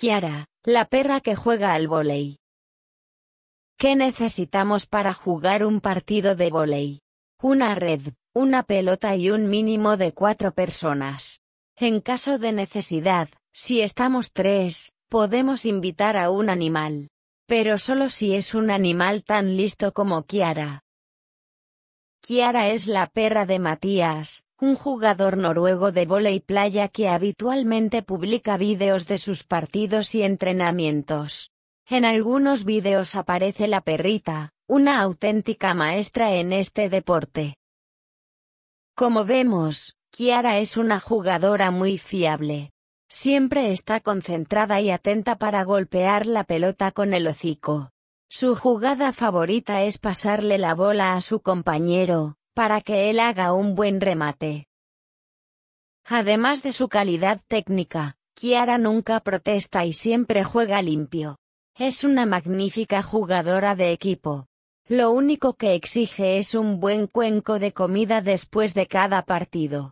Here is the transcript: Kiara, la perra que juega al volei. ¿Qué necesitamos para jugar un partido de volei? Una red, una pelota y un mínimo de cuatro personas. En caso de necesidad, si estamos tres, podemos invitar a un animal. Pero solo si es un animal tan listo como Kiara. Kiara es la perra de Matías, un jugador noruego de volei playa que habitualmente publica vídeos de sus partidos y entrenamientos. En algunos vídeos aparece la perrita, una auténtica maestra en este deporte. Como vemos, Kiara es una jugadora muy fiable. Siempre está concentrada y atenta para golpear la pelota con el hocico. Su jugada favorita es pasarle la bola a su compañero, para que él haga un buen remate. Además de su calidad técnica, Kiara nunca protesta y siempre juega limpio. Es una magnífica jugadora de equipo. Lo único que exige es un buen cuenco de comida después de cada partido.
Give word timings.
Kiara, 0.00 0.46
la 0.64 0.86
perra 0.86 1.20
que 1.20 1.36
juega 1.36 1.74
al 1.74 1.86
volei. 1.86 2.38
¿Qué 3.76 3.96
necesitamos 3.96 4.86
para 4.86 5.12
jugar 5.12 5.62
un 5.62 5.82
partido 5.82 6.36
de 6.36 6.48
volei? 6.48 7.00
Una 7.42 7.74
red, 7.74 8.14
una 8.34 8.62
pelota 8.62 9.14
y 9.16 9.28
un 9.28 9.50
mínimo 9.50 9.98
de 9.98 10.12
cuatro 10.12 10.52
personas. 10.52 11.42
En 11.76 12.00
caso 12.00 12.38
de 12.38 12.52
necesidad, 12.52 13.28
si 13.52 13.82
estamos 13.82 14.32
tres, 14.32 14.94
podemos 15.10 15.66
invitar 15.66 16.16
a 16.16 16.30
un 16.30 16.48
animal. 16.48 17.10
Pero 17.46 17.76
solo 17.76 18.08
si 18.08 18.34
es 18.34 18.54
un 18.54 18.70
animal 18.70 19.22
tan 19.22 19.54
listo 19.58 19.92
como 19.92 20.22
Kiara. 20.22 20.80
Kiara 22.30 22.68
es 22.68 22.86
la 22.86 23.08
perra 23.08 23.44
de 23.44 23.58
Matías, 23.58 24.44
un 24.60 24.76
jugador 24.76 25.36
noruego 25.36 25.90
de 25.90 26.06
volei 26.06 26.38
playa 26.38 26.86
que 26.86 27.08
habitualmente 27.08 28.04
publica 28.04 28.56
vídeos 28.56 29.08
de 29.08 29.18
sus 29.18 29.42
partidos 29.42 30.14
y 30.14 30.22
entrenamientos. 30.22 31.50
En 31.88 32.04
algunos 32.04 32.64
vídeos 32.64 33.16
aparece 33.16 33.66
la 33.66 33.80
perrita, 33.80 34.52
una 34.68 35.00
auténtica 35.00 35.74
maestra 35.74 36.34
en 36.36 36.52
este 36.52 36.88
deporte. 36.88 37.56
Como 38.94 39.24
vemos, 39.24 39.96
Kiara 40.12 40.60
es 40.60 40.76
una 40.76 41.00
jugadora 41.00 41.72
muy 41.72 41.98
fiable. 41.98 42.70
Siempre 43.08 43.72
está 43.72 43.98
concentrada 43.98 44.80
y 44.80 44.92
atenta 44.92 45.34
para 45.36 45.64
golpear 45.64 46.26
la 46.26 46.44
pelota 46.44 46.92
con 46.92 47.12
el 47.12 47.26
hocico. 47.26 47.90
Su 48.32 48.54
jugada 48.54 49.12
favorita 49.12 49.82
es 49.82 49.98
pasarle 49.98 50.56
la 50.56 50.76
bola 50.76 51.14
a 51.14 51.20
su 51.20 51.40
compañero, 51.40 52.36
para 52.54 52.80
que 52.80 53.10
él 53.10 53.18
haga 53.18 53.52
un 53.52 53.74
buen 53.74 54.00
remate. 54.00 54.68
Además 56.04 56.62
de 56.62 56.70
su 56.70 56.88
calidad 56.88 57.40
técnica, 57.48 58.14
Kiara 58.34 58.78
nunca 58.78 59.18
protesta 59.18 59.84
y 59.84 59.92
siempre 59.92 60.44
juega 60.44 60.80
limpio. 60.80 61.38
Es 61.76 62.04
una 62.04 62.24
magnífica 62.24 63.02
jugadora 63.02 63.74
de 63.74 63.90
equipo. 63.90 64.46
Lo 64.86 65.10
único 65.10 65.54
que 65.54 65.74
exige 65.74 66.38
es 66.38 66.54
un 66.54 66.78
buen 66.78 67.08
cuenco 67.08 67.58
de 67.58 67.72
comida 67.72 68.20
después 68.20 68.74
de 68.74 68.86
cada 68.86 69.22
partido. 69.24 69.88